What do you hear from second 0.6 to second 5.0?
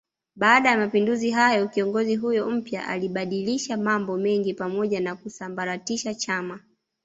ya mapinduzi hayo kiongozi huyo mpya alibadilisha mambo mengi pamoja